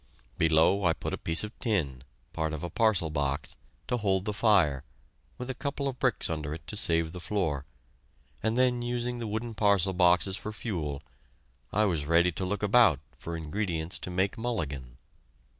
Below, 0.39 0.83
I 0.85 0.93
put 0.93 1.13
a 1.13 1.17
piece 1.29 1.43
of 1.43 1.51
tin 1.59 2.03
part 2.33 2.53
of 2.53 2.63
a 2.63 2.71
parcel 2.71 3.11
box 3.11 3.55
to 3.87 3.97
hold 3.97 4.25
the 4.25 4.33
fire, 4.33 4.83
with 5.37 5.47
a 5.47 5.53
couple 5.53 5.87
of 5.87 5.99
bricks 5.99 6.27
under 6.27 6.55
it 6.55 6.65
to 6.65 6.75
save 6.75 7.11
the 7.11 7.19
floor, 7.19 7.65
and 8.41 8.57
then, 8.57 8.81
using 8.81 9.19
the 9.19 9.27
wooden 9.27 9.53
parcel 9.53 9.93
boxes 9.93 10.35
for 10.37 10.51
fuel, 10.51 11.03
I 11.71 11.85
was 11.85 12.05
ready 12.07 12.31
to 12.31 12.45
look 12.45 12.63
about 12.63 12.99
for 13.19 13.37
ingredients 13.37 13.99
to 13.99 14.09
make 14.09 14.39
"mulligan." 14.39 14.97